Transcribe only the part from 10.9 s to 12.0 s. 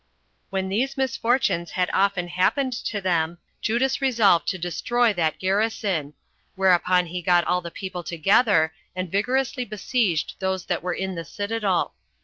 in the citadel.